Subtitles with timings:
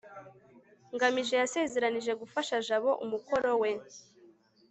[0.93, 3.71] ngamije yasezeranije gufasha jabo umukoro we